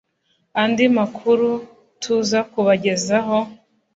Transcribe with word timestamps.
andi 0.61 0.85
makuru 0.97 1.49
tuza 2.01 2.39
kubagezaho 2.51 3.37